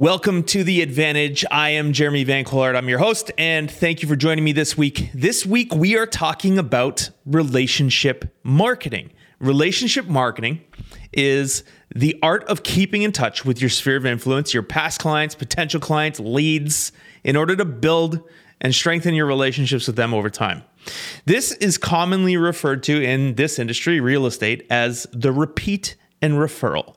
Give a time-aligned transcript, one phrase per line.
[0.00, 1.44] Welcome to The Advantage.
[1.50, 2.76] I am Jeremy Van Collard.
[2.76, 5.10] I'm your host, and thank you for joining me this week.
[5.12, 9.10] This week, we are talking about relationship marketing.
[9.40, 10.60] Relationship marketing
[11.12, 15.34] is the art of keeping in touch with your sphere of influence, your past clients,
[15.34, 16.92] potential clients, leads,
[17.24, 18.22] in order to build
[18.60, 20.62] and strengthen your relationships with them over time.
[21.24, 26.94] This is commonly referred to in this industry, real estate, as the repeat and referral.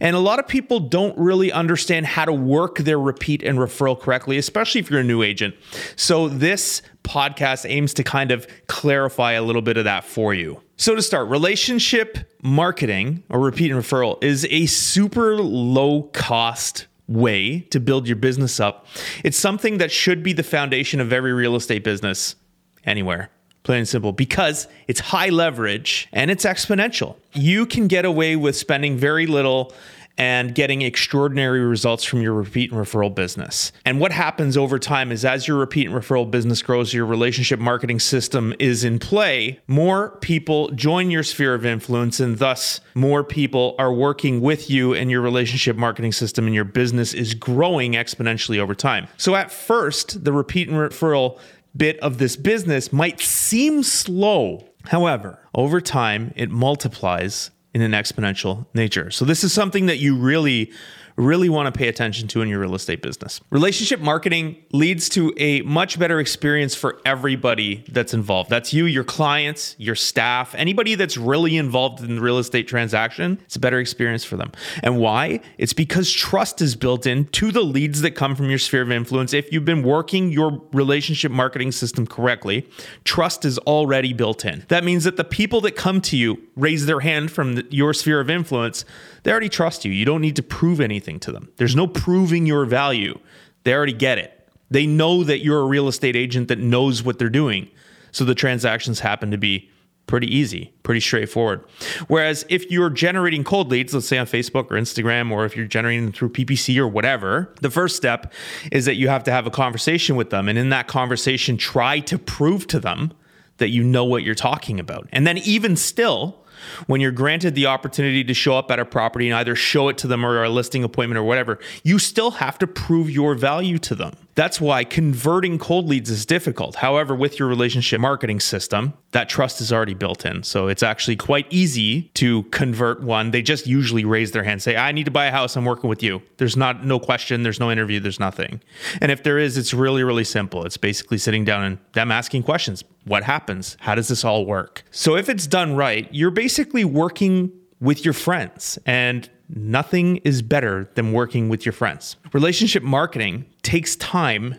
[0.00, 3.98] And a lot of people don't really understand how to work their repeat and referral
[3.98, 5.54] correctly, especially if you're a new agent.
[5.96, 10.60] So, this podcast aims to kind of clarify a little bit of that for you.
[10.76, 17.60] So, to start, relationship marketing or repeat and referral is a super low cost way
[17.60, 18.86] to build your business up.
[19.22, 22.36] It's something that should be the foundation of every real estate business
[22.84, 23.30] anywhere
[23.64, 27.16] plain and simple, because it's high leverage and it's exponential.
[27.32, 29.72] You can get away with spending very little
[30.16, 33.72] and getting extraordinary results from your repeat and referral business.
[33.84, 37.58] And what happens over time is as your repeat and referral business grows, your relationship
[37.58, 43.24] marketing system is in play, more people join your sphere of influence, and thus more
[43.24, 47.94] people are working with you and your relationship marketing system, and your business is growing
[47.94, 49.08] exponentially over time.
[49.16, 51.40] So at first, the repeat and referral
[51.76, 54.68] bit of this business might seem slow.
[54.84, 59.10] However, over time, it multiplies in an exponential nature.
[59.10, 60.72] So, this is something that you really
[61.16, 63.40] really want to pay attention to in your real estate business.
[63.50, 68.50] Relationship marketing leads to a much better experience for everybody that's involved.
[68.50, 73.38] That's you, your clients, your staff, anybody that's really involved in the real estate transaction.
[73.44, 74.50] It's a better experience for them.
[74.82, 75.40] And why?
[75.58, 78.90] It's because trust is built in to the leads that come from your sphere of
[78.90, 79.32] influence.
[79.32, 82.68] If you've been working your relationship marketing system correctly,
[83.04, 84.64] trust is already built in.
[84.68, 87.94] That means that the people that come to you raise their hand from the, your
[87.94, 88.84] sphere of influence
[89.24, 89.92] they already trust you.
[89.92, 91.50] You don't need to prove anything to them.
[91.56, 93.18] There's no proving your value.
[93.64, 94.48] They already get it.
[94.70, 97.68] They know that you're a real estate agent that knows what they're doing.
[98.12, 99.70] So the transactions happen to be
[100.06, 101.64] pretty easy, pretty straightforward.
[102.08, 105.66] Whereas if you're generating cold leads, let's say on Facebook or Instagram, or if you're
[105.66, 108.32] generating them through PPC or whatever, the first step
[108.70, 110.48] is that you have to have a conversation with them.
[110.48, 113.12] And in that conversation, try to prove to them
[113.58, 115.08] that you know what you're talking about.
[115.12, 116.43] And then, even still,
[116.86, 119.98] when you're granted the opportunity to show up at a property and either show it
[119.98, 123.78] to them or a listing appointment or whatever, you still have to prove your value
[123.78, 124.14] to them.
[124.34, 126.76] That's why converting cold leads is difficult.
[126.76, 130.42] However, with your relationship marketing system, that trust is already built in.
[130.42, 133.30] So it's actually quite easy to convert one.
[133.30, 135.56] They just usually raise their hand, say, I need to buy a house.
[135.56, 136.20] I'm working with you.
[136.38, 138.60] There's not no question, there's no interview, there's nothing.
[139.00, 140.64] And if there is, it's really, really simple.
[140.64, 142.82] It's basically sitting down and them asking questions.
[143.04, 143.76] What happens?
[143.80, 144.82] How does this all work?
[144.90, 150.90] So if it's done right, you're basically working with your friends and nothing is better
[150.94, 152.16] than working with your friends.
[152.32, 154.56] Relationship marketing takes time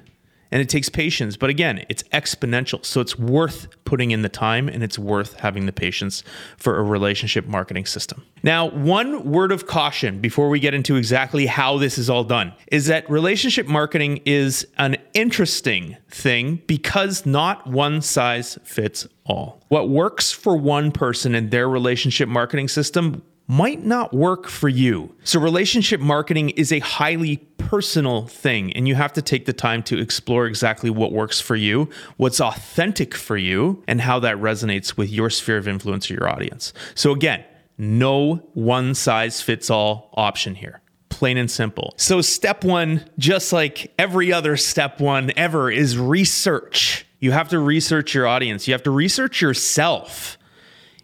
[0.51, 2.85] and it takes patience, but again, it's exponential.
[2.85, 6.23] So it's worth putting in the time and it's worth having the patience
[6.57, 8.23] for a relationship marketing system.
[8.43, 12.53] Now, one word of caution before we get into exactly how this is all done
[12.71, 19.61] is that relationship marketing is an interesting thing because not one size fits all.
[19.69, 25.13] What works for one person in their relationship marketing system might not work for you.
[25.23, 29.83] So, relationship marketing is a highly personal thing, and you have to take the time
[29.83, 34.97] to explore exactly what works for you, what's authentic for you, and how that resonates
[34.97, 36.73] with your sphere of influence or your audience.
[36.95, 37.43] So, again,
[37.77, 40.81] no one size fits all option here.
[41.09, 41.93] Plain and simple.
[41.97, 47.05] So, step one, just like every other step one ever, is research.
[47.19, 50.37] You have to research your audience, you have to research yourself.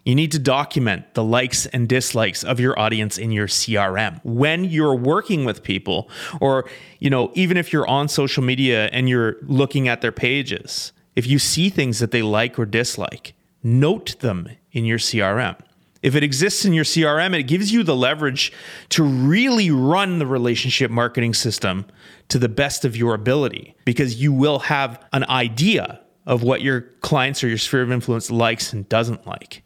[0.04, 4.20] You need to document the likes and dislikes of your audience in your CRM.
[4.24, 6.68] When you're working with people or,
[6.98, 11.26] you know, even if you're on social media and you're looking at their pages, if
[11.26, 15.56] you see things that they like or dislike, note them in your CRM.
[16.02, 18.52] If it exists in your CRM, it gives you the leverage
[18.88, 21.86] to really run the relationship marketing system
[22.28, 26.80] to the best of your ability because you will have an idea of what your
[27.02, 29.62] clients or your sphere of influence likes and doesn't like.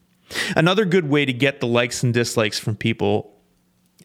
[0.57, 3.35] Another good way to get the likes and dislikes from people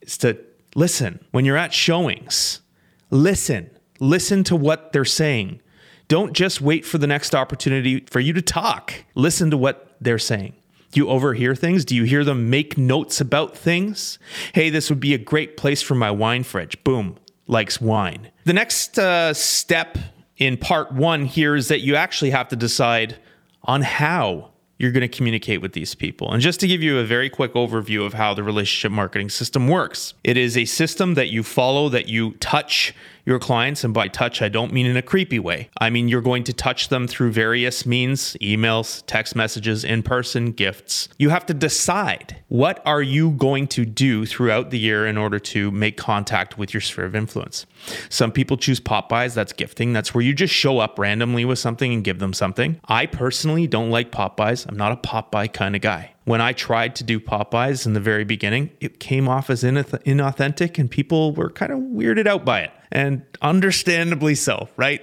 [0.01, 0.38] is to
[0.75, 1.23] listen.
[1.31, 2.62] When you're at showings,
[3.09, 3.69] listen.
[4.00, 5.62] Listen to what they're saying.
[6.07, 8.94] Don't just wait for the next opportunity for you to talk.
[9.15, 10.53] Listen to what they're saying.
[10.91, 11.85] Do you overhear things?
[11.85, 14.19] Do you hear them make notes about things?
[14.53, 16.83] Hey, this would be a great place for my wine fridge.
[16.83, 18.29] Boom, likes wine.
[18.44, 19.97] The next uh, step
[20.38, 23.18] in part one here is that you actually have to decide
[23.63, 24.51] on how
[24.81, 26.31] you're going to communicate with these people.
[26.33, 29.68] And just to give you a very quick overview of how the relationship marketing system
[29.68, 32.92] works, it is a system that you follow, that you touch
[33.25, 33.83] your clients.
[33.83, 35.69] And by touch, I don't mean in a creepy way.
[35.79, 40.51] I mean, you're going to touch them through various means emails, text messages, in person,
[40.51, 41.09] gifts.
[41.18, 45.39] You have to decide what are you going to do throughout the year in order
[45.39, 47.65] to make contact with your sphere of influence.
[48.09, 49.94] Some people choose pop-bys, that's gifting.
[49.94, 52.79] That's where you just show up randomly with something and give them something.
[52.85, 54.65] I personally don't like pop-bys.
[54.68, 57.94] I'm not a pop buy kind of guy when I tried to do pop-bys in
[57.94, 62.45] the very beginning, it came off as inauthentic and people were kind of weirded out
[62.45, 62.71] by it.
[62.91, 65.01] And understandably so, right?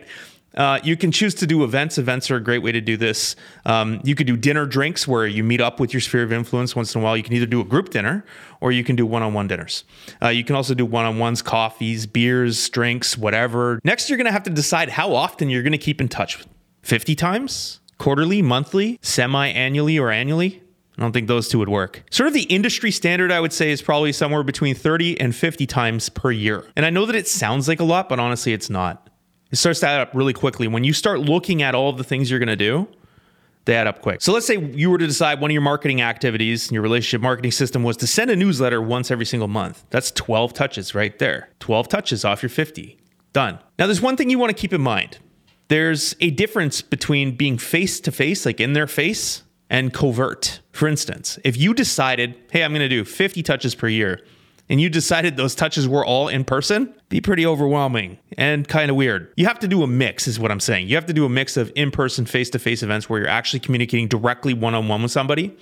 [0.59, 1.99] Uh, you can choose to do events.
[1.99, 3.37] Events are a great way to do this.
[3.65, 6.75] Um, you could do dinner drinks where you meet up with your sphere of influence
[6.75, 7.17] once in a while.
[7.17, 8.25] You can either do a group dinner
[8.61, 9.85] or you can do one on one dinners.
[10.21, 13.79] Uh, you can also do one on ones, coffees, beers, drinks, whatever.
[13.85, 16.45] Next, you're going to have to decide how often you're going to keep in touch
[16.83, 20.63] 50 times, quarterly, monthly, semi annually, or annually.
[20.99, 22.03] I don't think those two would work.
[22.11, 25.65] Sort of the industry standard, I would say, is probably somewhere between 30 and 50
[25.67, 26.67] times per year.
[26.75, 29.09] And I know that it sounds like a lot, but honestly, it's not.
[29.53, 30.67] It starts to add up really quickly.
[30.67, 32.89] When you start looking at all of the things you're going to do,
[33.65, 34.23] they add up quick.
[34.23, 37.53] So let's say you were to decide one of your marketing activities, your relationship marketing
[37.53, 39.85] system was to send a newsletter once every single month.
[39.91, 41.51] That's 12 touches right there.
[41.61, 42.99] 12 touches off your 50.
[43.33, 43.59] Done.
[43.79, 45.19] Now, there's one thing you want to keep in mind.
[45.69, 50.61] There's a difference between being face to face, like in their face, and covert.
[50.73, 54.21] For instance, if you decided, hey, I'm going to do 50 touches per year,
[54.71, 58.97] and you decided those touches were all in person, be pretty overwhelming and kind of
[58.97, 59.33] weird.
[59.37, 60.89] You have to do a mix, is what I'm saying.
[60.89, 63.29] You have to do a mix of in person, face to face events where you're
[63.29, 65.57] actually communicating directly one on one with somebody.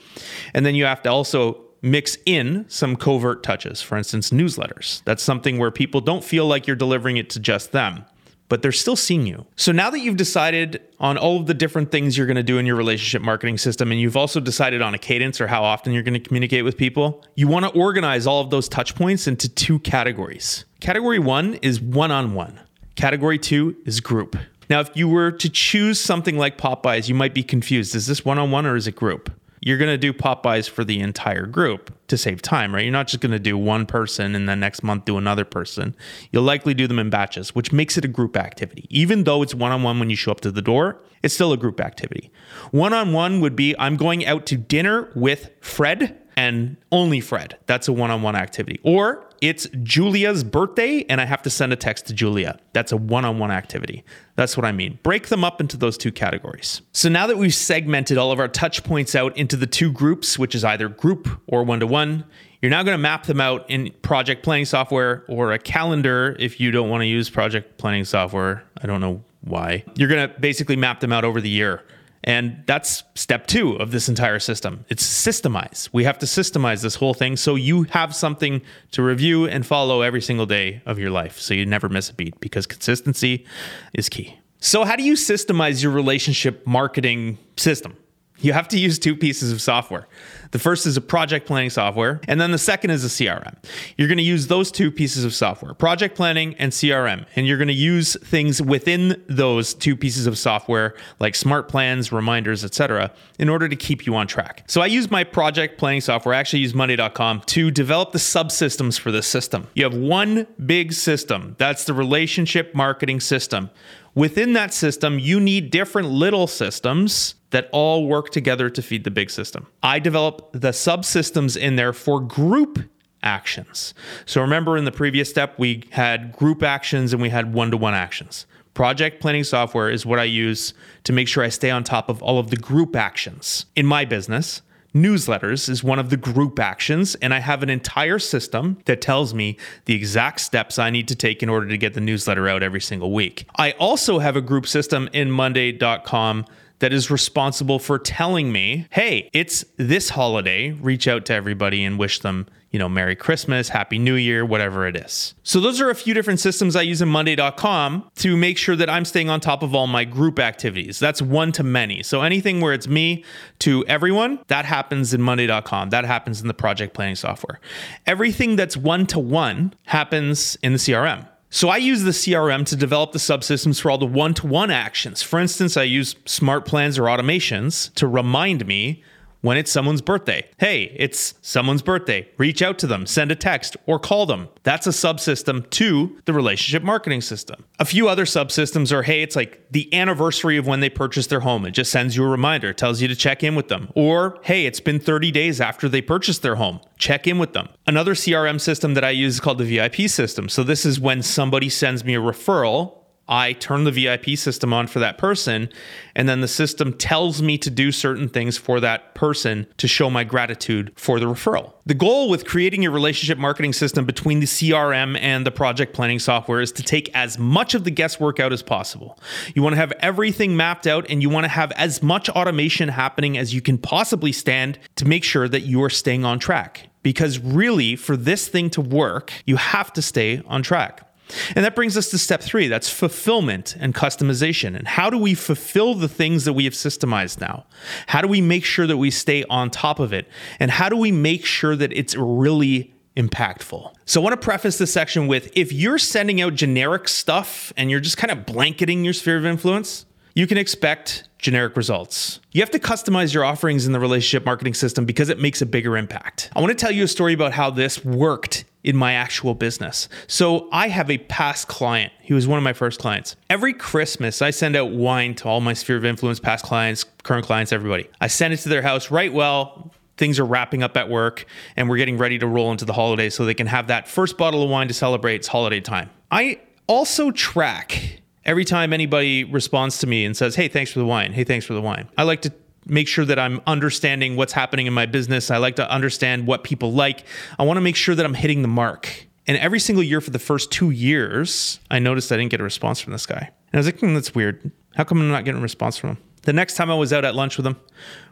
[0.54, 5.02] And then you have to also mix in some covert touches, for instance, newsletters.
[5.04, 8.04] That's something where people don't feel like you're delivering it to just them
[8.48, 9.46] but they're still seeing you.
[9.56, 12.58] So now that you've decided on all of the different things you're going to do
[12.58, 15.92] in your relationship marketing system, and you've also decided on a cadence or how often
[15.92, 19.26] you're going to communicate with people, you want to organize all of those touch points
[19.26, 20.64] into two categories.
[20.80, 22.60] Category one is one on one,
[22.94, 24.36] category two is group.
[24.68, 27.94] Now, if you were to choose something like pop-bys, you might be confused.
[27.94, 29.30] Is this one on one or is it group?
[29.66, 32.84] You're going to do pop-bys for the entire group to save time, right?
[32.84, 35.96] You're not just going to do one person and then next month do another person.
[36.30, 38.86] You'll likely do them in batches, which makes it a group activity.
[38.90, 41.52] Even though it's one on one when you show up to the door, it's still
[41.52, 42.30] a group activity.
[42.70, 47.56] One on one would be I'm going out to dinner with Fred and only Fred.
[47.66, 48.78] That's a one on one activity.
[48.82, 52.58] Or it's Julia's birthday and I have to send a text to Julia.
[52.72, 54.04] That's a one on one activity.
[54.36, 54.98] That's what I mean.
[55.02, 56.82] Break them up into those two categories.
[56.92, 60.38] So now that we've segmented all of our touch points out into the two groups,
[60.38, 62.24] which is either group or one to one,
[62.62, 66.58] you're now going to map them out in project planning software or a calendar if
[66.58, 68.64] you don't want to use project planning software.
[68.82, 69.84] I don't know why.
[69.94, 71.82] You're going to basically map them out over the year.
[72.26, 74.84] And that's step two of this entire system.
[74.88, 75.88] It's systemize.
[75.92, 80.02] We have to systemize this whole thing so you have something to review and follow
[80.02, 83.46] every single day of your life so you never miss a beat because consistency
[83.94, 84.36] is key.
[84.58, 87.96] So, how do you systemize your relationship marketing system?
[88.38, 90.06] You have to use two pieces of software.
[90.50, 93.54] The first is a project planning software, and then the second is a CRM.
[93.96, 97.56] You're going to use those two pieces of software, project planning and CRM, and you're
[97.56, 103.10] going to use things within those two pieces of software like smart plans, reminders, etc.,
[103.38, 104.64] in order to keep you on track.
[104.66, 108.98] So I use my project planning software, I actually use monday.com to develop the subsystems
[108.98, 109.66] for this system.
[109.74, 113.70] You have one big system, that's the relationship marketing system.
[114.14, 119.10] Within that system, you need different little systems that all work together to feed the
[119.10, 119.66] big system.
[119.82, 122.78] I develop the subsystems in there for group
[123.22, 123.94] actions.
[124.24, 127.76] So remember in the previous step, we had group actions and we had one to
[127.76, 128.46] one actions.
[128.74, 130.74] Project planning software is what I use
[131.04, 133.64] to make sure I stay on top of all of the group actions.
[133.74, 134.60] In my business,
[134.94, 139.34] newsletters is one of the group actions, and I have an entire system that tells
[139.34, 142.62] me the exact steps I need to take in order to get the newsletter out
[142.62, 143.46] every single week.
[143.56, 146.44] I also have a group system in Monday.com
[146.78, 151.98] that is responsible for telling me, hey, it's this holiday, reach out to everybody and
[151.98, 155.34] wish them, you know, Merry Christmas, Happy New Year, whatever it is.
[155.42, 158.90] So those are a few different systems I use in Monday.com to make sure that
[158.90, 160.98] I'm staying on top of all my group activities.
[160.98, 162.02] That's one to many.
[162.02, 163.24] So anything where it's me
[163.60, 165.90] to everyone, that happens in Monday.com.
[165.90, 167.60] That happens in the project planning software.
[168.04, 171.26] Everything that's one to one happens in the CRM.
[171.56, 174.70] So I use the CRM to develop the subsystems for all the one to one
[174.70, 175.22] actions.
[175.22, 179.02] For instance, I use smart plans or automations to remind me
[179.46, 180.44] when it's someone's birthday.
[180.58, 182.28] Hey, it's someone's birthday.
[182.36, 184.48] Reach out to them, send a text, or call them.
[184.64, 187.64] That's a subsystem to the relationship marketing system.
[187.78, 191.40] A few other subsystems are hey, it's like the anniversary of when they purchased their
[191.40, 191.64] home.
[191.64, 193.88] It just sends you a reminder, tells you to check in with them.
[193.94, 196.80] Or hey, it's been 30 days after they purchased their home.
[196.98, 197.68] Check in with them.
[197.86, 200.48] Another CRM system that I use is called the VIP system.
[200.48, 202.95] So this is when somebody sends me a referral
[203.28, 205.68] I turn the VIP system on for that person,
[206.14, 210.08] and then the system tells me to do certain things for that person to show
[210.10, 211.72] my gratitude for the referral.
[211.86, 216.18] The goal with creating your relationship marketing system between the CRM and the project planning
[216.18, 219.18] software is to take as much of the guesswork out as possible.
[219.54, 222.88] You want to have everything mapped out and you want to have as much automation
[222.88, 226.88] happening as you can possibly stand to make sure that you are staying on track.
[227.02, 231.05] Because really, for this thing to work, you have to stay on track.
[231.54, 234.76] And that brings us to step three that's fulfillment and customization.
[234.76, 237.66] And how do we fulfill the things that we have systemized now?
[238.06, 240.28] How do we make sure that we stay on top of it?
[240.60, 243.92] And how do we make sure that it's really impactful?
[244.04, 247.90] So I want to preface this section with if you're sending out generic stuff and
[247.90, 252.40] you're just kind of blanketing your sphere of influence, you can expect generic results.
[252.52, 255.66] You have to customize your offerings in the relationship marketing system because it makes a
[255.66, 256.50] bigger impact.
[256.54, 260.08] I want to tell you a story about how this worked in my actual business.
[260.28, 262.12] So I have a past client.
[262.20, 263.34] He was one of my first clients.
[263.50, 267.44] Every Christmas, I send out wine to all my sphere of influence, past clients, current
[267.44, 268.08] clients, everybody.
[268.20, 269.92] I send it to their house right well.
[270.16, 273.34] Things are wrapping up at work and we're getting ready to roll into the holidays
[273.34, 276.08] so they can have that first bottle of wine to celebrate it's holiday time.
[276.30, 281.06] I also track every time anybody responds to me and says, Hey, thanks for the
[281.06, 281.32] wine.
[281.32, 282.08] Hey, thanks for the wine.
[282.16, 282.52] I like to
[282.86, 285.50] make sure that I'm understanding what's happening in my business.
[285.50, 287.24] I like to understand what people like.
[287.58, 289.26] I want to make sure that I'm hitting the mark.
[289.46, 292.64] And every single year for the first two years, I noticed I didn't get a
[292.64, 293.50] response from this guy.
[293.72, 294.70] And I was like, hmm, that's weird.
[294.94, 296.18] How come I'm not getting a response from him?
[296.42, 297.76] The next time I was out at lunch with him,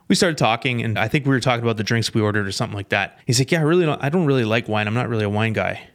[0.08, 2.52] we started talking, and I think we were talking about the drinks we ordered or
[2.52, 3.18] something like that.
[3.26, 4.02] He's like, "Yeah, I really don't.
[4.02, 4.86] I don't really like wine.
[4.86, 5.88] I'm not really a wine guy."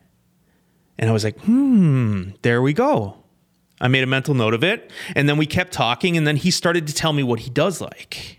[0.98, 3.20] And I was like, "Hmm, there we go."
[3.82, 4.92] I made a mental note of it.
[5.16, 6.18] And then we kept talking.
[6.18, 8.39] And then he started to tell me what he does like.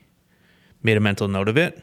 [0.82, 1.82] Made a mental note of it.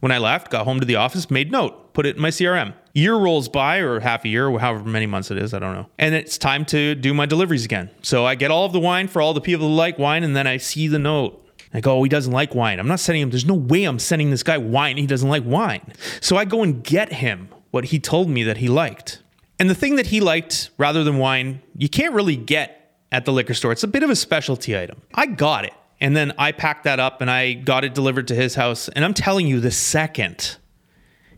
[0.00, 2.74] When I left, got home to the office, made note, put it in my CRM.
[2.92, 5.74] Year rolls by, or half a year, or however many months it is, I don't
[5.74, 5.86] know.
[5.96, 7.88] And it's time to do my deliveries again.
[8.02, 10.34] So I get all of the wine for all the people who like wine, and
[10.34, 11.38] then I see the note.
[11.72, 12.80] I go, oh, he doesn't like wine.
[12.80, 14.96] I'm not sending him, there's no way I'm sending this guy wine.
[14.96, 15.92] He doesn't like wine.
[16.20, 19.22] So I go and get him what he told me that he liked.
[19.60, 23.32] And the thing that he liked rather than wine, you can't really get at the
[23.32, 23.70] liquor store.
[23.70, 25.00] It's a bit of a specialty item.
[25.14, 25.74] I got it.
[26.02, 28.88] And then I packed that up and I got it delivered to his house.
[28.88, 30.56] And I'm telling you, the second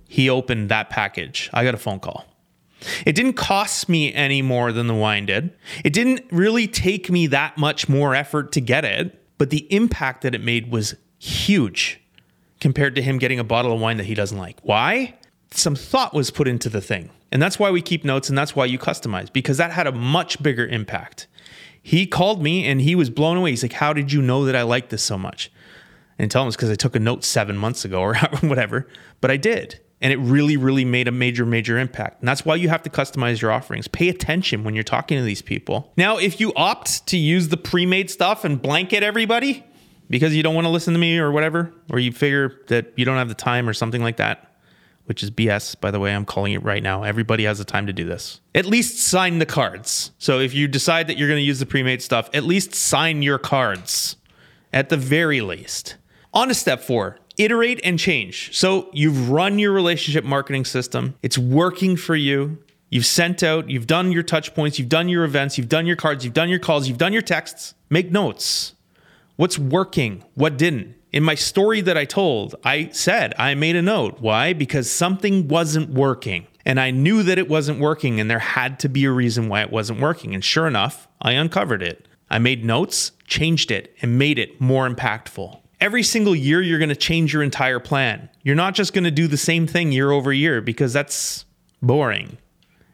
[0.09, 2.25] he opened that package, I got a phone call.
[3.05, 5.55] It didn't cost me any more than the wine did.
[5.85, 10.23] It didn't really take me that much more effort to get it, but the impact
[10.23, 12.01] that it made was huge
[12.59, 14.59] compared to him getting a bottle of wine that he doesn't like.
[14.63, 15.15] Why?
[15.51, 17.11] Some thought was put into the thing.
[17.31, 19.93] And that's why we keep notes and that's why you customize because that had a
[19.93, 21.27] much bigger impact
[21.87, 23.51] he called me and he was blown away.
[23.51, 25.53] He's like, How did you know that I like this so much?
[26.19, 28.89] And tell him it's because I took a note seven months ago or whatever,
[29.21, 29.81] but I did.
[30.01, 32.21] And it really, really made a major, major impact.
[32.21, 33.87] And that's why you have to customize your offerings.
[33.87, 35.93] Pay attention when you're talking to these people.
[35.97, 39.63] Now, if you opt to use the pre made stuff and blanket everybody
[40.09, 43.05] because you don't want to listen to me or whatever, or you figure that you
[43.05, 44.54] don't have the time or something like that,
[45.07, 46.15] which is BS, by the way.
[46.15, 47.03] I'm calling it right now.
[47.03, 48.41] Everybody has the time to do this.
[48.55, 50.13] At least sign the cards.
[50.19, 52.75] So if you decide that you're going to use the pre made stuff, at least
[52.75, 54.17] sign your cards
[54.73, 55.97] at the very least.
[56.33, 58.57] On to step four iterate and change.
[58.57, 62.59] So you've run your relationship marketing system, it's working for you.
[62.91, 65.97] You've sent out, you've done your touch points, you've done your events, you've done your
[65.97, 67.75] cards, you've done your calls, you've done your texts.
[67.91, 68.75] Make notes.
[69.37, 70.23] What's working?
[70.35, 70.95] What didn't?
[71.15, 74.19] In my story that I told, I said I made a note.
[74.19, 74.53] Why?
[74.53, 76.49] Because something wasn't working.
[76.65, 79.61] And I knew that it wasn't working, and there had to be a reason why
[79.61, 80.35] it wasn't working.
[80.35, 82.09] And sure enough, I uncovered it.
[82.31, 85.61] I made notes, changed it, and made it more impactful.
[85.81, 88.29] Every single year, you're going to change your entire plan.
[88.43, 91.45] You're not just going to do the same thing year over year because that's
[91.81, 92.39] boring.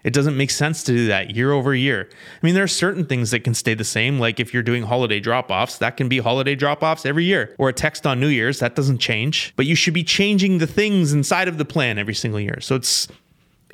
[0.02, 2.08] It doesn't make sense to do that year over year.
[2.10, 4.18] I mean, there are certain things that can stay the same.
[4.18, 7.54] Like if you're doing holiday drop offs, that can be holiday drop offs every year,
[7.58, 9.52] or a text on New Year's, that doesn't change.
[9.56, 12.60] But you should be changing the things inside of the plan every single year.
[12.60, 13.08] So it's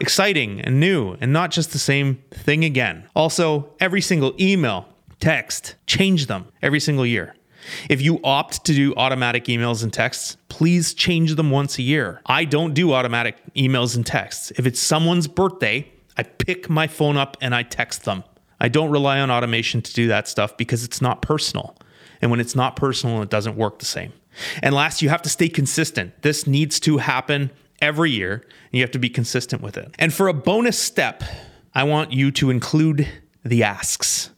[0.01, 3.09] exciting and new and not just the same thing again.
[3.15, 4.87] Also, every single email,
[5.21, 7.35] text, change them every single year.
[7.89, 12.21] If you opt to do automatic emails and texts, please change them once a year.
[12.27, 14.53] I don't do automatic emails and texts.
[14.57, 18.25] If it's someone's birthday, I pick my phone up and I text them.
[18.61, 21.77] I don't rely on automation to do that stuff because it's not personal.
[22.23, 24.13] And when it's not personal, it doesn't work the same.
[24.63, 26.23] And last, you have to stay consistent.
[26.23, 29.95] This needs to happen every year, and you have to be consistent with it.
[29.99, 31.23] And for a bonus step,
[31.75, 33.07] I want you to include
[33.45, 34.31] the asks.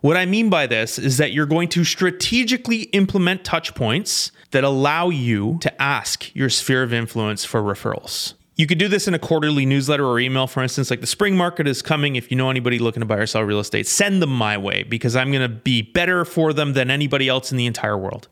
[0.00, 4.64] What I mean by this is that you're going to strategically implement touch points that
[4.64, 8.34] allow you to ask your sphere of influence for referrals.
[8.56, 11.36] You could do this in a quarterly newsletter or email, for instance, like the spring
[11.36, 12.16] market is coming.
[12.16, 14.82] If you know anybody looking to buy or sell real estate, send them my way
[14.82, 18.28] because I'm going to be better for them than anybody else in the entire world.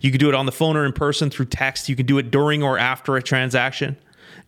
[0.00, 1.88] You could do it on the phone or in person through text.
[1.88, 3.96] You can do it during or after a transaction.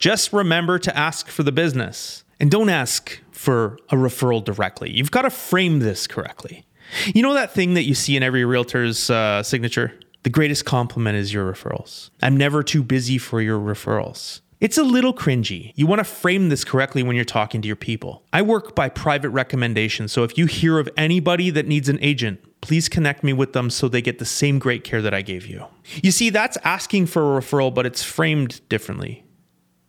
[0.01, 4.91] Just remember to ask for the business and don't ask for a referral directly.
[4.91, 6.65] You've got to frame this correctly.
[7.15, 9.93] You know that thing that you see in every realtor's uh, signature?
[10.25, 12.11] The greatest compliment is your referrals.
[12.21, 14.41] I'm never too busy for your referrals.
[14.61, 15.73] It's a little cringy.
[15.75, 18.23] You want to frame this correctly when you're talking to your people.
[18.31, 22.41] I work by private recommendation, so if you hear of anybody that needs an agent,
[22.61, 25.47] please connect me with them so they get the same great care that I gave
[25.47, 25.65] you.
[26.03, 29.25] You see, that's asking for a referral, but it's framed differently.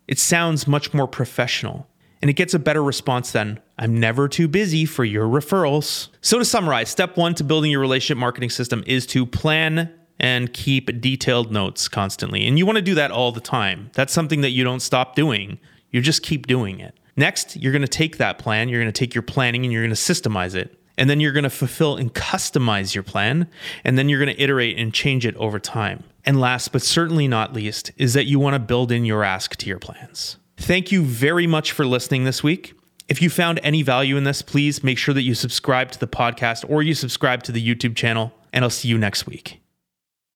[0.07, 1.89] It sounds much more professional
[2.21, 6.09] and it gets a better response than I'm never too busy for your referrals.
[6.21, 10.53] So, to summarize, step one to building your relationship marketing system is to plan and
[10.53, 12.47] keep detailed notes constantly.
[12.47, 13.89] And you want to do that all the time.
[13.93, 15.59] That's something that you don't stop doing,
[15.89, 16.95] you just keep doing it.
[17.17, 19.81] Next, you're going to take that plan, you're going to take your planning and you're
[19.81, 20.77] going to systemize it.
[20.97, 23.47] And then you're going to fulfill and customize your plan.
[23.83, 26.03] And then you're going to iterate and change it over time.
[26.23, 29.55] And last but certainly not least, is that you want to build in your ask
[29.55, 30.37] to your plans.
[30.57, 32.75] Thank you very much for listening this week.
[33.07, 36.07] If you found any value in this, please make sure that you subscribe to the
[36.07, 39.60] podcast or you subscribe to the YouTube channel, and I'll see you next week.